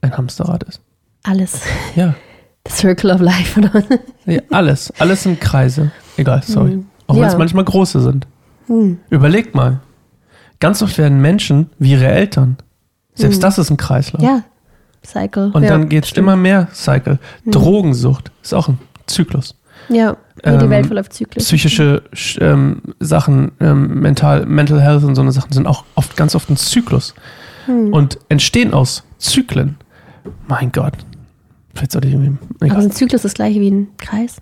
[0.00, 0.80] ein Hamsterrad ist.
[1.22, 1.60] Alles.
[1.94, 2.14] Ja.
[2.68, 3.82] The Circle of Life, oder?
[4.24, 4.92] Ja, alles.
[4.98, 5.90] Alles sind Kreise.
[6.16, 6.76] Egal, sorry.
[6.76, 6.86] Mhm.
[7.08, 8.26] Auch wenn es manchmal große sind.
[8.68, 9.00] Mhm.
[9.10, 9.80] Überlegt mal.
[10.60, 12.56] Ganz oft werden Menschen wie ihre Eltern.
[13.14, 13.42] Selbst mhm.
[13.42, 14.22] das ist ein Kreislauf.
[14.22, 14.44] Ja,
[15.04, 15.50] Cycle.
[15.52, 17.18] Und ja, dann geht es immer mehr Cycle.
[17.44, 17.50] Mhm.
[17.50, 19.56] Drogensucht ist auch ein Zyklus.
[19.88, 21.44] Ja, ähm, die Welt verläuft zyklisch.
[21.44, 22.02] Psychische
[22.40, 26.48] ähm, Sachen, ähm, mental, Mental Health und so eine Sachen sind auch oft, ganz oft
[26.50, 27.14] ein Zyklus.
[27.66, 27.92] Mhm.
[27.92, 29.76] Und entstehen aus Zyklen.
[30.46, 30.94] Mein Gott.
[31.74, 32.36] Vielleicht sollte ich irgendwie.
[32.60, 32.76] Egal.
[32.76, 34.36] Aber ein Zyklus ist das gleiche wie ein Kreis.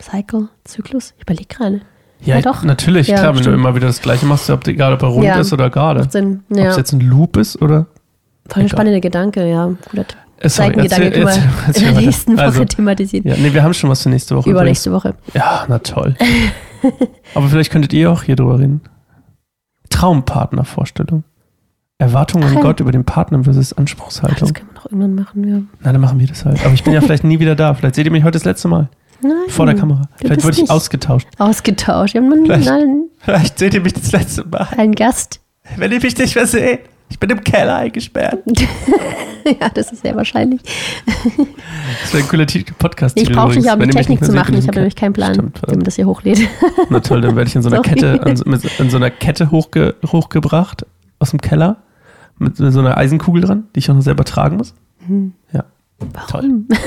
[0.00, 1.14] Cycle, Zyklus?
[1.16, 1.80] Ich überlege gerade.
[2.22, 2.62] Ja, ja, doch.
[2.62, 3.46] Natürlich, ja, klar, stimmt.
[3.46, 5.70] wenn du immer wieder das Gleiche machst, ob, egal ob er rund ja, ist oder
[5.70, 6.00] gerade.
[6.00, 7.86] Ob es jetzt ein Loop ist oder
[8.50, 9.70] Voll ein spannender Gedanke, ja.
[9.90, 10.04] Guter
[10.40, 13.28] äh, Seitengedanke können wir in der nächsten Woche also, thematisieren.
[13.28, 14.50] Ja, nee, wir haben schon was für nächste Woche.
[14.50, 15.14] Übernächste Woche.
[15.34, 16.16] Ja, na toll.
[17.34, 18.80] Aber vielleicht könntet ihr auch hier drüber reden.
[19.90, 21.24] Traumpartnervorstellung.
[21.98, 24.36] Erwartungen an Gott über den Partner versus Anspruchshaltung.
[24.36, 25.62] Ach, das können wir noch irgendwann machen, ja.
[25.80, 26.64] Na, dann machen wir das halt.
[26.64, 27.74] Aber ich bin ja vielleicht nie wieder da.
[27.74, 28.88] Vielleicht seht ihr mich heute das letzte Mal.
[29.22, 29.32] Nein.
[29.48, 30.08] Vor der Kamera.
[30.16, 31.28] Vielleicht wurde ich ausgetauscht.
[31.36, 32.14] Ausgetauscht.
[32.14, 32.70] Ja, man, vielleicht,
[33.18, 34.68] vielleicht seht ihr mich das letzte Mal.
[34.78, 35.40] Ein Gast.
[35.76, 36.80] Wenn ihr mich nicht mehr seht.
[37.10, 38.38] Ich bin im Keller eingesperrt.
[39.60, 40.62] ja, das ist sehr wahrscheinlich.
[42.02, 42.46] Das wäre ein cooler
[42.78, 43.18] Podcast.
[43.20, 44.56] Ich brauche dich ja, um die Technik zu machen.
[44.56, 46.40] Ich habe nämlich keinen Plan, Stimmt, wie man das hier hochlädt.
[46.88, 48.40] Na toll, dann werde ich in so einer Kette, an,
[48.78, 50.86] in so einer Kette hochge, hochgebracht
[51.18, 51.78] aus dem Keller
[52.38, 54.74] mit so einer Eisenkugel dran, die ich auch noch selber tragen muss.
[55.06, 55.34] Mhm.
[55.52, 55.64] Ja.
[55.98, 56.66] Warum?
[56.68, 56.78] Toll.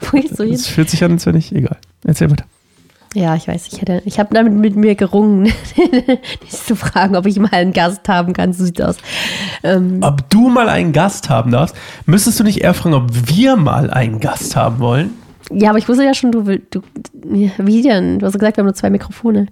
[0.10, 1.52] Wo ich so Das fühlt sich an, als wenn ich.
[1.52, 1.78] Egal.
[2.04, 2.44] Erzähl weiter.
[3.14, 5.44] Ja, ich weiß, ich hätte, ich habe damit mit mir gerungen,
[6.42, 8.52] dich zu fragen, ob ich mal einen Gast haben kann.
[8.52, 8.96] So sieht aus.
[9.62, 13.54] Ähm, ob du mal einen Gast haben darfst, müsstest du nicht eher fragen, ob wir
[13.56, 15.10] mal einen Gast haben wollen?
[15.52, 16.82] Ja, aber ich wusste ja schon, du willst, du,
[17.14, 18.18] wie denn?
[18.18, 19.46] Du hast gesagt, wir haben nur zwei Mikrofone.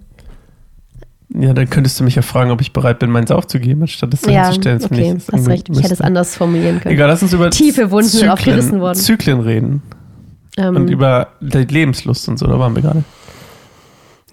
[1.34, 4.22] Ja, dann könntest du mich ja fragen, ob ich bereit bin, meins aufzugeben, anstatt das
[4.22, 4.82] ja, hinzustellen.
[4.84, 5.68] Okay, ich, hast recht.
[5.70, 6.94] Ich hätte es anders formulieren können.
[6.94, 8.98] Egal, lass uns über tiefe Wunden Zyklen, aufgerissen worden.
[8.98, 9.82] Zyklen reden.
[10.58, 13.04] Ähm, und über Lebenslust und so, da waren wir gerade.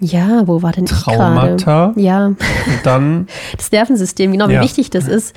[0.00, 1.92] Ja, wo war denn Traumata.
[1.96, 2.26] Ja.
[2.26, 2.38] Und
[2.84, 3.28] dann.
[3.56, 4.62] Das Nervensystem, genau, wie ja.
[4.62, 5.36] wichtig das ist,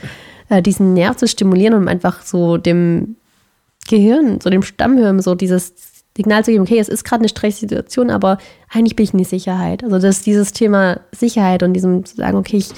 [0.49, 3.17] äh, diesen Nerv zu stimulieren und einfach so dem
[3.87, 5.73] Gehirn, so dem Stammhirn, so dieses
[6.15, 8.37] Signal zu geben, okay, es ist gerade eine Stresssituation, aber
[8.71, 9.83] eigentlich bin ich in die Sicherheit.
[9.83, 12.69] Also das dieses Thema Sicherheit und diesem zu sagen, okay, ich,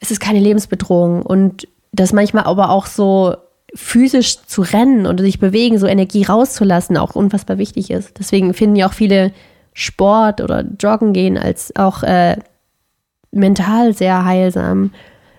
[0.00, 3.36] es ist keine Lebensbedrohung und das manchmal aber auch so
[3.74, 8.18] physisch zu rennen und sich bewegen, so Energie rauszulassen, auch unfassbar wichtig ist.
[8.18, 9.32] Deswegen finden ja auch viele
[9.78, 12.36] Sport oder Joggen gehen als auch äh,
[13.30, 14.90] mental sehr heilsam,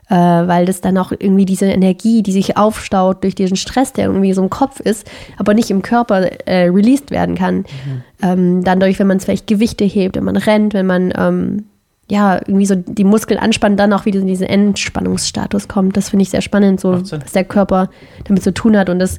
[0.09, 4.05] äh, weil das dann auch irgendwie diese Energie, die sich aufstaut durch diesen Stress, der
[4.05, 7.55] irgendwie so im Kopf ist, aber nicht im Körper äh, released werden kann.
[7.55, 8.03] Mhm.
[8.21, 11.63] Ähm, dann dadurch, wenn man vielleicht Gewichte hebt, wenn man rennt, wenn man ähm,
[12.07, 15.97] ja irgendwie so die Muskeln anspannt, dann auch wieder in diesen Entspannungsstatus kommt.
[15.97, 17.89] Das finde ich sehr spannend, so was der Körper
[18.25, 19.17] damit zu tun hat und das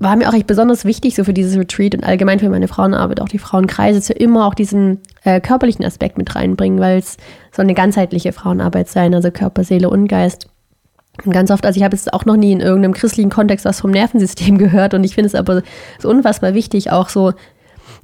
[0.00, 3.20] war mir auch echt besonders wichtig, so für dieses Retreat und allgemein für meine Frauenarbeit,
[3.20, 7.18] auch die Frauenkreise, zu immer auch diesen äh, körperlichen Aspekt mit reinbringen, weil es
[7.52, 10.48] soll eine ganzheitliche Frauenarbeit sein, also Körper, Seele und Geist.
[11.22, 13.80] Und ganz oft, also ich habe jetzt auch noch nie in irgendeinem christlichen Kontext was
[13.80, 15.62] vom Nervensystem gehört und ich finde es aber
[15.98, 17.34] so unfassbar wichtig, auch so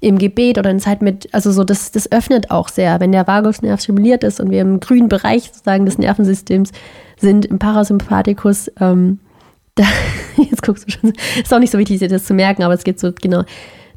[0.01, 3.27] im Gebet oder in Zeit mit, also so, das, das öffnet auch sehr, wenn der
[3.27, 6.73] Vagusnerv stimuliert ist und wir im grünen Bereich sozusagen des Nervensystems
[7.19, 9.21] sind, im Parasympathikus, ähm,
[9.77, 9.85] da,
[10.37, 12.99] jetzt guckst du schon, ist auch nicht so wichtig, das zu merken, aber es geht
[12.99, 13.45] so, genau,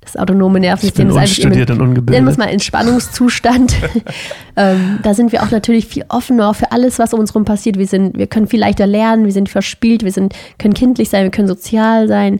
[0.02, 2.12] das autonome Nervensystem ist unstudiert und ungebildet.
[2.12, 3.76] Nennen wir es mal Entspannungszustand.
[4.56, 7.78] ähm, da sind wir auch natürlich viel offener für alles, was um uns herum passiert.
[7.78, 11.24] Wir, sind, wir können viel leichter lernen, wir sind verspielt, wir sind, können kindlich sein,
[11.24, 12.40] wir können sozial sein.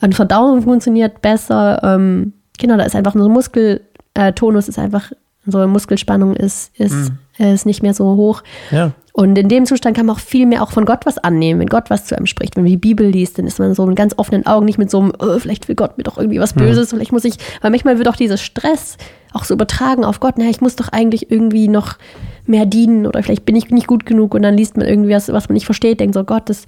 [0.00, 1.80] Und Verdauung funktioniert besser.
[1.82, 5.10] Ähm, genau, da ist einfach unser Muskeltonus, ist einfach,
[5.44, 7.46] unsere Muskelspannung ist, ist, mhm.
[7.46, 8.42] ist nicht mehr so hoch.
[8.70, 8.92] Ja.
[9.14, 11.68] Und in dem Zustand kann man auch viel mehr auch von Gott was annehmen, wenn
[11.68, 12.56] Gott was zu einem spricht.
[12.56, 14.90] Wenn man die Bibel liest, dann ist man so mit ganz offenen Augen, nicht mit
[14.90, 16.96] so einem, oh, vielleicht will Gott mir doch irgendwie was Böses, mhm.
[16.96, 18.96] vielleicht muss ich, weil manchmal wird auch dieser Stress
[19.34, 21.96] auch so übertragen auf Gott, na, ich muss doch eigentlich irgendwie noch
[22.46, 25.30] mehr dienen oder vielleicht bin ich nicht gut genug und dann liest man irgendwie was,
[25.32, 26.64] was man nicht versteht, denkt so, Gott, das,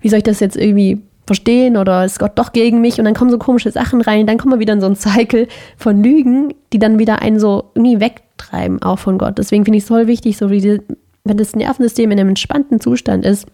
[0.00, 3.14] wie soll ich das jetzt irgendwie verstehen oder ist Gott doch gegen mich und dann
[3.14, 6.54] kommen so komische Sachen rein, dann kommen wir wieder in so einen Cycle von Lügen,
[6.72, 9.38] die dann wieder einen so irgendwie wegtreiben, auch von Gott.
[9.38, 10.80] Deswegen finde ich es voll wichtig, so wie die,
[11.24, 13.46] wenn das Nervensystem in einem entspannten Zustand ist,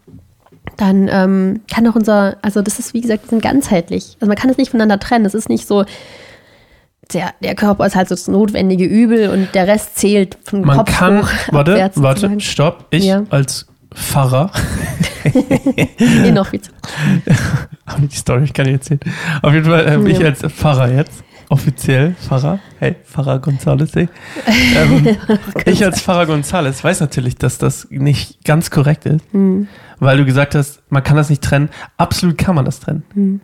[0.76, 4.16] dann ähm, kann auch unser, also das ist wie gesagt, sind ganzheitlich.
[4.20, 5.24] Also man kann es nicht voneinander trennen.
[5.24, 5.84] Es ist nicht so,
[7.12, 10.78] der, der Körper ist halt so das notwendige Übel und der Rest zählt von man
[10.78, 11.30] Kopf kann, hoch.
[11.50, 12.86] Warte, warte, stopp.
[12.90, 13.24] Ich Ja.
[13.30, 14.50] als Pfarrer,
[15.98, 16.74] Inoffiziell.
[17.86, 19.00] aber die Story ich kann ich erzählen.
[19.42, 20.26] Auf jeden Fall, ähm, ich Ja.
[20.26, 24.08] als Pfarrer jetzt, offiziell Pfarrer, hey, Pfarrer Gonzales, ey.
[24.76, 25.16] Ähm,
[25.66, 29.68] ich als Pfarrer Gonzales weiß natürlich, dass das nicht ganz korrekt ist, Hm.
[29.98, 31.68] weil du gesagt hast, man kann das nicht trennen.
[31.96, 33.02] Absolut kann man das trennen.
[33.14, 33.40] Hm.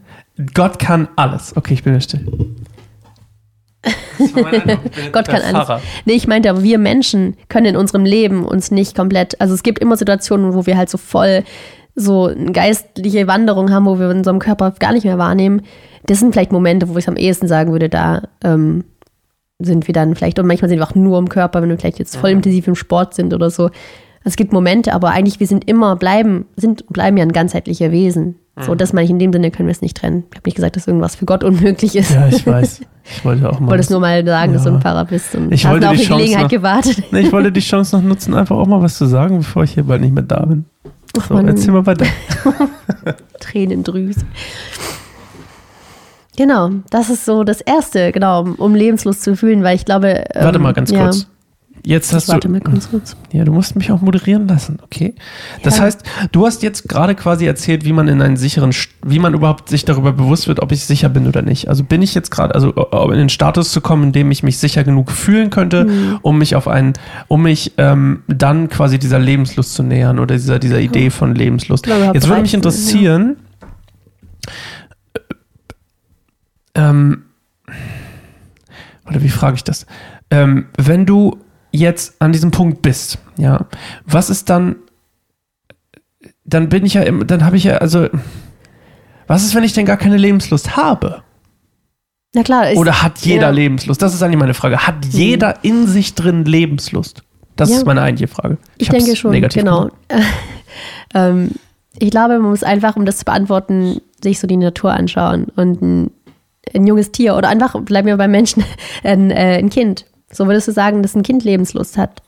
[0.55, 1.57] Gott kann alles.
[1.57, 2.25] Okay, ich bin mir still.
[2.27, 2.57] Das war mein Eindruck.
[2.57, 3.68] Ich bin jetzt
[5.13, 5.83] Gott kann alles.
[6.05, 9.63] Nee, ich meinte aber, wir Menschen können in unserem Leben uns nicht komplett, also es
[9.63, 11.45] gibt immer Situationen, wo wir halt so voll
[11.95, 15.63] so eine geistliche Wanderung haben, wo wir unserem Körper gar nicht mehr wahrnehmen.
[16.05, 18.85] Das sind vielleicht Momente, wo ich es am ehesten sagen würde, da ähm,
[19.59, 21.99] sind wir dann vielleicht, und manchmal sind wir auch nur im Körper, wenn wir vielleicht
[21.99, 23.71] jetzt voll intensiv im Sport sind oder so.
[24.25, 28.37] Es gibt Momente, aber eigentlich, wir sind immer, bleiben, sind, bleiben ja ein ganzheitlicher Wesen.
[28.65, 30.25] So, das meine ich, in dem Sinne können wir es nicht trennen.
[30.31, 32.11] Ich habe nicht gesagt, dass irgendwas für Gott unmöglich ist.
[32.13, 32.81] Ja, ich weiß.
[33.05, 33.69] Ich wollte auch mal.
[33.71, 34.75] wollte es nur mal sagen, dass du Ja.
[34.77, 37.03] ein Pfarrer bist und Ich hast auf die Gelegenheit noch- gewartet.
[37.11, 39.73] Nee, ich wollte die Chance noch nutzen, einfach auch mal was zu sagen, bevor ich
[39.73, 40.65] hier bald nicht mehr da bin.
[41.27, 41.49] So, Mann.
[41.49, 42.07] erzähl mal weiter.
[43.41, 44.21] Tränendrüse.
[46.37, 50.25] Genau, das ist so das Erste, genau, um- Lebenslust zu fühlen, weil ich glaube.
[50.35, 51.27] ähm, Warte mal ganz ja, kurz.
[51.85, 52.53] Jetzt hast Warte du.
[52.53, 53.17] mal ganz kurz.
[53.33, 55.15] Ja, du musst mich auch moderieren lassen, okay?
[55.63, 55.85] Das Ja.
[55.85, 58.73] heißt, du hast jetzt gerade quasi erzählt, wie man in einen sicheren,
[59.05, 61.69] wie man überhaupt sich darüber bewusst wird, ob ich sicher bin oder nicht.
[61.69, 64.43] Also bin ich jetzt gerade, also äh, in den Status zu kommen, in dem ich
[64.43, 66.19] mich sicher genug fühlen könnte, Mhm.
[66.23, 66.93] um mich auf einen,
[67.29, 71.87] um mich ähm, dann quasi dieser Lebenslust zu nähern oder dieser, dieser Idee von Lebenslust.
[71.87, 73.37] Überhaupt Jetzt würde mich zu sein, interessieren,
[76.75, 77.23] ähm,
[79.09, 79.87] oder wie frage ich das?
[80.31, 81.39] Ähm, wenn du
[81.71, 83.67] jetzt an diesem Punkt bist, ja,
[84.05, 84.77] was ist dann,
[86.45, 88.09] dann bin ich ja, im, dann habe ich ja, also,
[89.27, 91.23] was ist, wenn ich denn gar keine Lebenslust habe?
[92.35, 93.51] Na klar, ich, Oder hat jeder ja.
[93.51, 93.57] Mhm.
[93.57, 94.03] Lebenslust?
[94.03, 94.87] Das ist eigentlich meine Frage.
[94.87, 97.23] Hat jeder in sich drin Lebenslust?
[97.57, 97.79] Das Ja.
[97.79, 98.59] ist meine eigentliche Frage.
[98.77, 99.91] ich hab's denke schon, genau.
[101.15, 101.51] ähm,
[101.99, 105.83] ich glaube, man muss einfach, um das zu beantworten, sich so die Natur anschauen und
[105.83, 106.11] ein,
[106.75, 108.65] ein junges Tier oder einfach, bleiben wir beim Menschen,
[109.03, 110.05] ein, äh, ein Kind.
[110.31, 112.23] So würdest du sagen, dass ein Kind Lebenslust hat?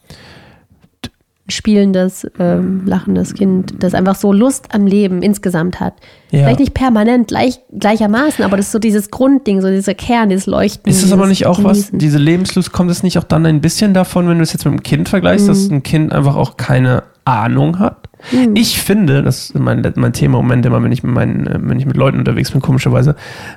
[1.47, 5.95] Ein spielendes, ähm, lachendes Kind, das einfach so Lust am Leben insgesamt hat.
[6.31, 6.41] Ja.
[6.45, 10.47] Vielleicht nicht permanent gleich, gleichermaßen, aber das ist so dieses Grundding, so dieser Kern, dieses
[10.47, 10.89] Leuchten.
[10.91, 11.99] Ist es aber nicht auch was, Genießen.
[11.99, 14.73] diese Lebenslust, kommt es nicht auch dann ein bisschen davon, wenn du es jetzt mit
[14.73, 15.77] einem Kind vergleichst, dass Mhm.
[15.77, 18.09] ein Kind einfach auch keine Ahnung hat?
[18.55, 21.59] Ich finde, das ist mein, mein Thema im Moment immer, wenn ich mit meinen, äh,
[21.61, 23.17] wenn ich mit Leuten unterwegs bin, komischerweise,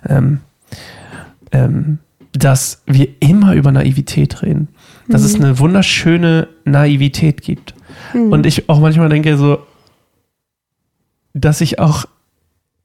[0.10, 0.40] ähm,
[1.52, 2.00] ähm,
[2.34, 4.68] dass wir immer über Naivität reden.
[5.08, 5.28] Dass Mhm.
[5.28, 7.74] es eine wunderschöne Naivität gibt.
[8.14, 9.60] Und ich auch manchmal denke so,
[11.34, 12.06] dass ich auch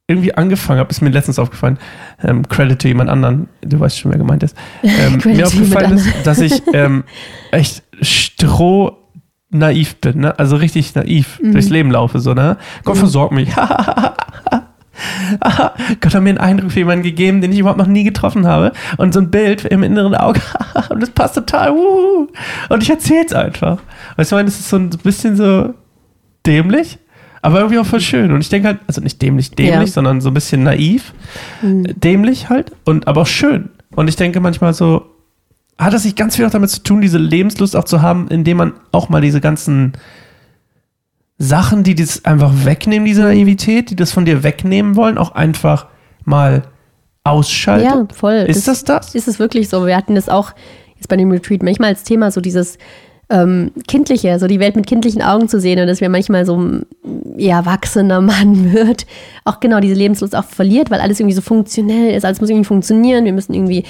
[0.07, 1.79] irgendwie angefangen habe, ist mir letztens aufgefallen,
[2.23, 6.09] ähm, Credit to jemand anderen, du weißt schon, wer gemeint ist, ähm, mir aufgefallen ist,
[6.25, 7.05] dass ich ähm,
[7.51, 8.97] echt stroh
[9.51, 10.39] naiv bin, ne?
[10.39, 11.53] also richtig naiv Mhm.
[11.53, 12.57] durchs Leben laufe, so, ne?
[12.85, 13.51] Gott versorgt mich.
[16.01, 18.73] Gott hat mir einen Eindruck für jemanden gegeben, den ich überhaupt noch nie getroffen habe.
[18.97, 20.41] Und so ein Bild im inneren Auge.
[20.91, 21.73] und das passt total.
[21.75, 22.29] wuhu.
[22.69, 23.79] Und ich erzähl's einfach.
[24.17, 25.75] Weißt du, ich meine, das ist so ein bisschen so
[26.47, 26.99] dämlich.
[27.41, 28.33] Aber irgendwie auch voll schön.
[28.33, 29.95] Und ich denke halt, also nicht dämlich, dämlich, Ja.
[29.95, 31.13] sondern so ein bisschen naiv.
[31.63, 32.73] Dämlich halt.
[32.85, 33.71] Und aber auch schön.
[33.95, 35.07] Und ich denke manchmal so,
[35.79, 38.57] hat das nicht ganz viel auch damit zu tun, diese Lebenslust auch zu haben, indem
[38.57, 39.93] man auch mal diese ganzen
[41.39, 45.87] Sachen, die das einfach wegnehmen, diese Naivität, die das von dir wegnehmen wollen, auch einfach
[46.25, 46.65] mal
[47.23, 47.87] ausschaltet?
[47.87, 48.45] Ja, voll.
[48.49, 49.15] Ist das das?
[49.15, 49.87] Ist es wirklich so?
[49.87, 50.53] Wir hatten das auch
[50.97, 52.77] jetzt bei dem Retreat manchmal als Thema, so dieses
[53.31, 56.57] ähm, Kindliche, so die Welt mit kindlichen Augen zu sehen und dass wir manchmal so
[56.57, 56.87] ein
[57.37, 59.07] ja, erwachsener Mann wird,
[59.45, 62.67] auch genau diese Lebenslust auch verliert, weil alles irgendwie so funktionell ist, alles muss irgendwie
[62.67, 63.85] funktionieren, wir müssen irgendwie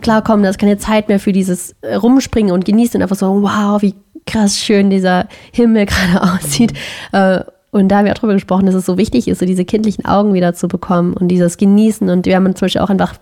[0.00, 3.42] klarkommen, da ist keine Zeit mehr für dieses äh, Rumspringen und Genießen und einfach so,
[3.42, 3.94] wow, wie
[4.30, 6.72] krass schön dieser Himmel gerade aussieht.
[7.12, 7.40] Äh,
[7.72, 10.04] und da haben wir auch drüber gesprochen, dass es so wichtig ist, so diese kindlichen
[10.04, 12.10] Augen wieder zu bekommen und dieses Genießen.
[12.10, 13.14] Und wir haben zum Beispiel auch einfach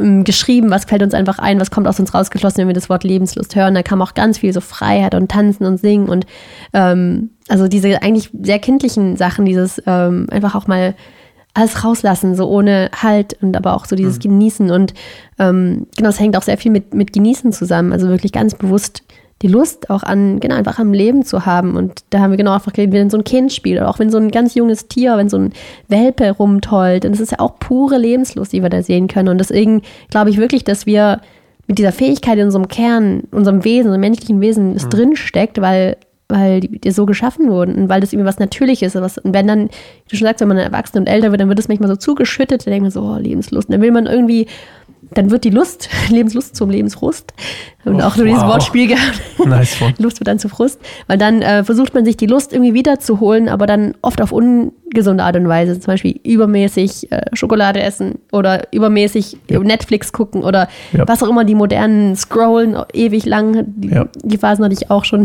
[0.00, 2.88] ähm, geschrieben, was fällt uns einfach ein, was kommt aus uns rausgeschlossen, wenn wir das
[2.88, 3.74] Wort Lebenslust hören.
[3.74, 6.24] Da kam auch ganz viel so Freiheit und Tanzen und Singen und
[6.72, 10.94] ähm, also diese eigentlich sehr kindlichen Sachen, dieses ähm, einfach auch mal
[11.54, 14.70] alles rauslassen, so ohne Halt und aber auch so dieses Genießen.
[14.70, 14.94] Und
[15.38, 17.92] ähm, genau, es hängt auch sehr viel mit, mit Genießen zusammen.
[17.92, 19.02] Also wirklich ganz bewusst
[19.42, 21.76] die Lust auch an, genau, einfach am Leben zu haben.
[21.76, 24.10] Und da haben wir genau einfach geredet, wenn so ein Kind spielt oder auch wenn
[24.10, 25.52] so ein ganz junges Tier, wenn so ein
[25.88, 29.28] Welpe rumtollt, dann ist es ja auch pure Lebenslust, die wir da sehen können.
[29.28, 31.20] Und deswegen glaube ich wirklich, dass wir
[31.66, 35.96] mit dieser Fähigkeit in unserem Kern, unserem Wesen, unserem menschlichen Wesen, es drin steckt, weil
[36.28, 39.02] weil die, die so geschaffen wurden und weil das irgendwie was Natürliches ist.
[39.02, 41.48] Was, und wenn dann, wie du schon sagst, wenn man erwachsen und älter wird, dann
[41.48, 43.68] wird es manchmal so zugeschüttet, dann denkt man so, oh, Lebenslust.
[43.68, 44.46] Und dann will man irgendwie,
[45.14, 47.32] dann wird die Lust, Lebenslust zum Lebensfrust.
[47.84, 48.48] Und Oh, auch dieses wow.
[48.52, 49.20] Wortspiel gehabt.
[49.44, 49.94] Nice one.
[49.98, 50.80] Lust wird dann zu Frust.
[51.08, 55.24] Weil dann äh, versucht man sich die Lust irgendwie wiederzuholen, aber dann oft auf ungesunde
[55.24, 55.80] Art und Weise.
[55.80, 59.58] Zum Beispiel übermäßig äh, Schokolade essen oder übermäßig Ja.
[59.58, 61.08] Netflix gucken oder Ja.
[61.08, 63.64] was auch immer, die modernen Scrollen ewig lang.
[63.66, 64.06] Die, Ja.
[64.22, 65.24] die Phasen hatte ich auch schon.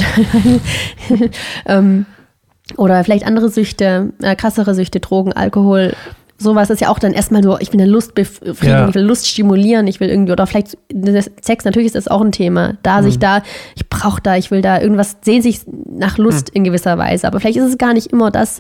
[1.68, 2.06] ähm,
[2.76, 5.94] oder vielleicht andere Süchte, äh, krassere Süchte, Drogen, Alkohol.
[6.40, 8.88] Sowas ist ja auch dann erstmal so, ich will eine Lust befriedigen, Ja.
[8.90, 10.78] ich will Lust stimulieren, ich will irgendwie, oder vielleicht
[11.42, 12.78] Sex, natürlich ist das auch ein Thema.
[12.84, 13.06] Da Mhm.
[13.06, 13.42] sich da,
[13.76, 16.58] ich brauche da, ich will da irgendwas, sehen sich nach Lust Mhm.
[16.58, 17.26] in gewisser Weise.
[17.28, 18.60] Aber vielleicht ist es gar nicht immer das,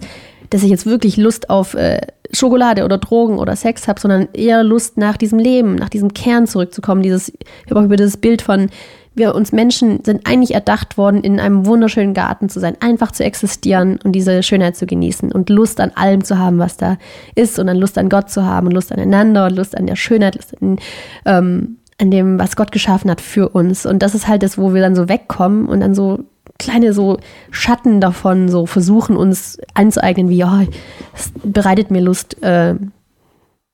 [0.50, 4.64] dass ich jetzt wirklich Lust auf äh, Schokolade oder Drogen oder Sex habe, sondern eher
[4.64, 7.04] Lust nach diesem Leben, nach diesem Kern zurückzukommen.
[7.04, 8.70] Dieses, ich habe auch über dieses Bild von,
[9.18, 13.24] wir uns Menschen sind eigentlich erdacht worden, in einem wunderschönen Garten zu sein, einfach zu
[13.24, 16.98] existieren und diese Schönheit zu genießen und Lust an allem zu haben, was da
[17.36, 19.96] ist und dann Lust an Gott zu haben und Lust aneinander und Lust an der
[19.96, 20.80] Schönheit, Lust an,
[21.26, 23.86] ähm, an dem, was Gott geschaffen hat für uns.
[23.86, 26.20] Und das ist halt das, wo wir dann so wegkommen und dann so
[26.60, 27.18] kleine so
[27.52, 30.64] Schatten davon so versuchen uns anzueignen, wie, ja,
[31.16, 32.76] es bereitet mir Lust, äh,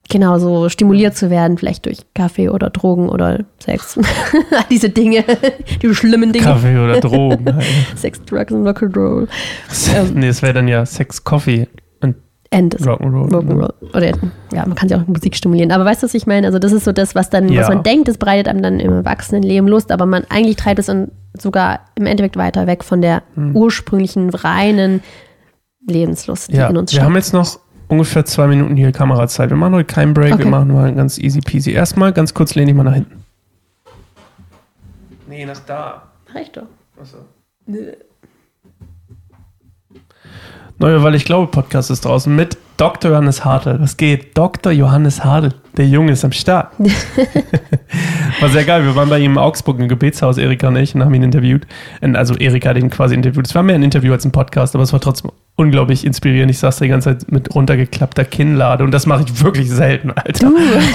[0.09, 3.97] genau so stimuliert zu werden, vielleicht durch Kaffee oder Drogen oder Sex.
[4.69, 5.23] Diese Dinge,
[5.81, 6.45] die schlimmen Dinge.
[6.45, 7.45] Kaffee oder Drogen.
[7.95, 9.27] Sex, Drugs und Rock'n'Roll.
[9.95, 10.13] Ähm.
[10.15, 11.67] nee, das wäre dann ja Sex, Coffee
[12.01, 12.15] und
[12.51, 13.31] And das Rock'n'Roll.
[13.31, 13.73] Rock'n'Roll.
[13.95, 14.07] Oder
[14.53, 15.71] ja, man kann ja auch mit Musik stimulieren.
[15.71, 16.45] Aber weißt du, was ich meine?
[16.47, 17.61] Also das ist so das, was dann, Ja.
[17.61, 20.85] was man denkt, das bereitet einem dann im Erwachsenenleben Lust, aber man eigentlich treibt es
[20.87, 23.23] dann sogar im Endeffekt weiter weg von der
[23.55, 25.01] ursprünglichen, reinen
[25.87, 27.05] Lebenslust, die Ja, in uns wir steckt.
[27.05, 27.59] haben jetzt noch
[27.93, 29.49] ungefähr zwei Minuten hier Kamerazeit.
[29.49, 30.49] Wir machen heute keinen Break, wir Okay.
[30.49, 31.71] machen mal ganz easy peasy.
[31.71, 33.23] Erstmal ganz kurz lehne ich mal nach hinten.
[35.27, 36.03] Nee, nach da.
[36.33, 36.67] Recht doch.
[36.99, 37.17] Achso.
[40.79, 43.11] Neue, weil ich glaube, Podcast ist draußen mit Dr.
[43.11, 43.79] Johannes Hartl.
[43.79, 44.37] Was geht?
[44.37, 44.71] Dr.
[44.71, 45.53] Johannes Hartl.
[45.77, 46.71] Der Junge ist am Start.
[48.39, 48.85] War sehr geil.
[48.85, 51.65] Wir waren bei ihm in Augsburg im Gebetshaus, Erika und ich, und haben ihn interviewt.
[52.01, 53.47] Also Erika hat ihn quasi interviewt.
[53.47, 56.51] Es war mehr ein Interview als ein Podcast, aber es war trotzdem unglaublich inspirierend.
[56.51, 60.11] Ich saß da die ganze Zeit mit runtergeklappter Kinnlade und das mache ich wirklich selten,
[60.11, 60.51] Alter.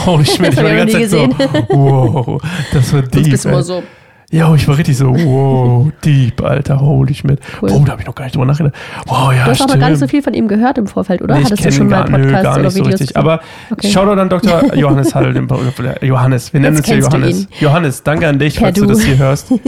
[0.07, 0.63] Holy shit, ich Uh.
[0.63, 1.29] War die ganze Zeit nie so,
[1.71, 3.31] wow, das war Sonst deep.
[3.31, 3.83] bist du immer so.
[4.31, 7.41] Ja, ich war richtig so, wow, deep, Alter, holy Schmidt.
[7.63, 7.71] Cool.
[7.73, 8.75] Oh, da habe ich noch gar nicht drüber nachgedacht.
[9.07, 9.71] Wow, ja, Du hast stimmt.
[9.71, 11.35] aber gar nicht so viel von ihm gehört im Vorfeld, oder?
[11.37, 13.01] Nee, ich Hattest du schon mal gar, nö, Podcasts gar oder nicht so Videos?
[13.01, 13.17] richtig.
[13.17, 13.89] Aber Okay.
[13.91, 14.75] Shoutout an Dr.
[14.75, 17.49] Johannes Hall, den, oder Johannes, wir nennen Jetzt uns ja Johannes.
[17.59, 18.89] Johannes, danke an dich, Per falls du Du.
[18.93, 19.51] das hier hörst.
[19.51, 19.61] nee,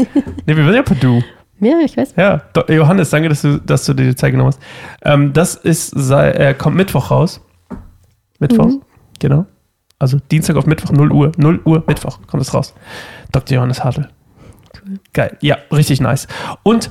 [0.47, 1.23] wir sind ja per Du.
[1.61, 2.15] ja, ich weiß.
[2.19, 4.61] Ja, Johannes, danke, dass du, dass du dir die Zeit genommen hast.
[5.03, 7.41] Ähm, das ist, sei, er kommt Mittwoch raus.
[8.39, 8.83] Mittwoch, Mhm.
[9.19, 9.47] genau.
[9.99, 11.33] Also Dienstag auf Mittwoch, 0 Uhr.
[11.39, 12.75] 0 Uhr, Mittwoch kommt es raus.
[13.33, 13.57] Dr.
[13.57, 14.09] Johannes Hartl.
[15.13, 16.27] Geil, ja, richtig nice.
[16.63, 16.91] Und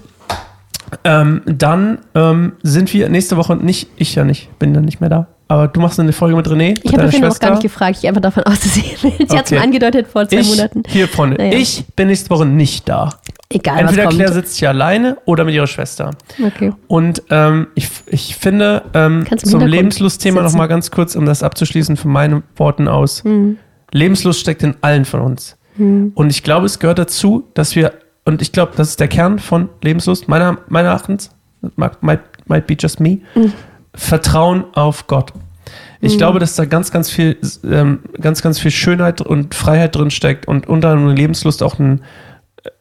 [1.04, 5.10] ähm, dann ähm, sind wir nächste Woche nicht, ich ja nicht, bin dann nicht mehr
[5.10, 5.28] da.
[5.48, 7.40] Aber du machst eine Folge mit René, Ich habe auch Schwester.
[7.48, 7.98] gar nicht gefragt.
[8.00, 9.56] Ich einfach davon aus, dass sie Sie hat es Okay.
[9.56, 10.84] mir angedeutet vor zwei ich, Monaten.
[10.88, 11.58] Hier, Freunde, Naja.
[11.58, 13.10] ich bin nächste Woche nicht da.
[13.52, 14.46] Egal, Entweder was Claire kommt.
[14.46, 16.12] sitzt hier alleine oder mit ihrer Schwester.
[16.44, 16.72] Okay.
[16.88, 20.58] Und ähm, ich, ich finde, ähm, zum Lebenslustthema noch sitzen.
[20.60, 23.24] mal ganz kurz, um das abzuschließen von meinen Worten aus.
[23.24, 23.58] Hm.
[23.92, 25.58] Lebenslust steckt in allen von uns.
[26.16, 27.94] Und ich glaube, es gehört dazu, dass wir,
[28.26, 31.32] und ich glaube, das ist der Kern von Lebenslust, meiner, meiner Erachtens,
[31.76, 33.20] might, might, be just me,
[33.94, 35.34] Vertrauen auf Gott.
[36.02, 37.38] Ich glaube, dass da ganz, ganz viel,
[37.70, 42.02] ähm, ganz, ganz viel Schönheit und Freiheit drin steckt und unter anderem Lebenslust auch ein,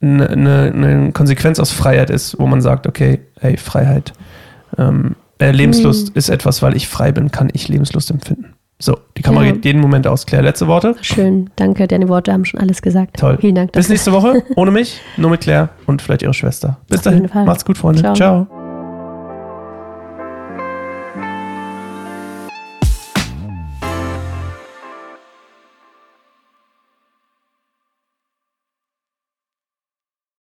[0.00, 0.28] eine,
[0.72, 4.12] eine, Konsequenz aus Freiheit ist, wo man sagt, okay, hey, Freiheit.
[4.76, 8.54] Ähm, äh, Lebenslust ist etwas, weil ich frei bin, kann ich Lebenslust empfinden.
[8.80, 9.52] So, die Kamera Ja.
[9.52, 10.24] geht jeden Moment aus.
[10.24, 10.94] Claire, letzte Worte?
[11.00, 11.88] Schön, danke.
[11.88, 13.18] Deine Worte haben schon alles gesagt.
[13.18, 13.36] Toll.
[13.40, 13.94] Vielen Dank Bis dafür.
[13.94, 14.42] nächste Woche.
[14.56, 16.78] Ohne mich, nur mit Claire und vielleicht ihre Schwester.
[16.88, 17.28] Bis Auf dahin.
[17.44, 18.00] Macht's gut, Freunde.
[18.02, 18.14] Ciao.
[18.14, 18.67] Ciao.